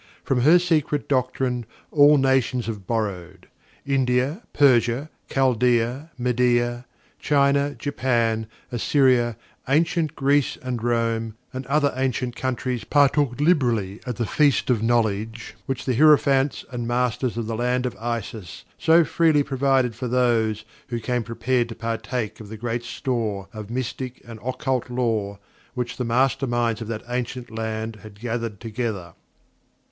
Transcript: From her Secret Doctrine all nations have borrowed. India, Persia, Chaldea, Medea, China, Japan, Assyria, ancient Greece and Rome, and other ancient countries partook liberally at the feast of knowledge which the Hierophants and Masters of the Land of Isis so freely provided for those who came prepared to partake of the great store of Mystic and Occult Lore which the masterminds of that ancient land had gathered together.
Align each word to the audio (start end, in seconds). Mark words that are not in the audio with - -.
From 0.23 0.41
her 0.41 0.57
Secret 0.57 1.07
Doctrine 1.07 1.63
all 1.91 2.17
nations 2.17 2.65
have 2.65 2.87
borrowed. 2.87 3.47
India, 3.85 4.41
Persia, 4.51 5.11
Chaldea, 5.29 6.09
Medea, 6.17 6.87
China, 7.19 7.75
Japan, 7.75 8.47
Assyria, 8.71 9.37
ancient 9.69 10.15
Greece 10.15 10.57
and 10.63 10.81
Rome, 10.81 11.35
and 11.53 11.67
other 11.67 11.93
ancient 11.95 12.35
countries 12.35 12.83
partook 12.83 13.39
liberally 13.39 13.99
at 14.07 14.15
the 14.15 14.25
feast 14.25 14.71
of 14.71 14.81
knowledge 14.81 15.53
which 15.67 15.85
the 15.85 15.93
Hierophants 15.93 16.65
and 16.71 16.87
Masters 16.87 17.37
of 17.37 17.45
the 17.45 17.55
Land 17.55 17.85
of 17.85 17.95
Isis 17.97 18.65
so 18.79 19.05
freely 19.05 19.43
provided 19.43 19.93
for 19.93 20.07
those 20.07 20.65
who 20.87 20.99
came 20.99 21.21
prepared 21.21 21.69
to 21.69 21.75
partake 21.75 22.39
of 22.39 22.49
the 22.49 22.57
great 22.57 22.81
store 22.83 23.49
of 23.53 23.69
Mystic 23.69 24.19
and 24.25 24.39
Occult 24.43 24.89
Lore 24.89 25.37
which 25.75 25.97
the 25.97 26.05
masterminds 26.05 26.81
of 26.81 26.87
that 26.87 27.03
ancient 27.07 27.51
land 27.51 27.97
had 27.97 28.19
gathered 28.19 28.59
together. 28.59 29.13